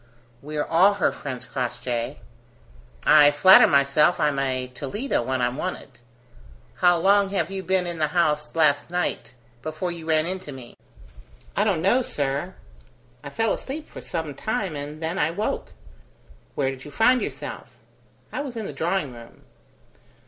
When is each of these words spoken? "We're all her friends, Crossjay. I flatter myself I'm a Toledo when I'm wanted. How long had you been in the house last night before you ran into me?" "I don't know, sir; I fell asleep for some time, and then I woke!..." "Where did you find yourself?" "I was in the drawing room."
"We're 0.41 0.65
all 0.65 0.95
her 0.95 1.11
friends, 1.11 1.45
Crossjay. 1.45 2.17
I 3.05 3.29
flatter 3.29 3.67
myself 3.67 4.19
I'm 4.19 4.39
a 4.39 4.65
Toledo 4.65 5.21
when 5.21 5.43
I'm 5.43 5.57
wanted. 5.57 5.99
How 6.77 6.97
long 6.97 7.29
had 7.29 7.51
you 7.51 7.61
been 7.61 7.85
in 7.85 7.99
the 7.99 8.07
house 8.07 8.55
last 8.55 8.89
night 8.89 9.35
before 9.61 9.91
you 9.91 10.07
ran 10.09 10.25
into 10.25 10.51
me?" 10.51 10.73
"I 11.55 11.63
don't 11.63 11.83
know, 11.83 12.01
sir; 12.01 12.55
I 13.23 13.29
fell 13.29 13.53
asleep 13.53 13.87
for 13.91 14.01
some 14.01 14.33
time, 14.33 14.75
and 14.75 15.03
then 15.03 15.19
I 15.19 15.29
woke!..." 15.29 15.71
"Where 16.55 16.71
did 16.71 16.83
you 16.83 16.89
find 16.89 17.21
yourself?" 17.21 17.69
"I 18.33 18.41
was 18.41 18.57
in 18.57 18.65
the 18.65 18.73
drawing 18.73 19.13
room." 19.13 19.43